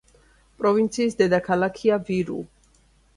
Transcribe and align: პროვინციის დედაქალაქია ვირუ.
პროვინციის 0.61 1.17
დედაქალაქია 1.19 1.99
ვირუ. 2.09 2.39